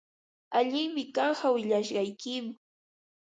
Allinmi 0.57 1.03
kanqa 1.15 1.47
willashqaykim. 1.53 2.45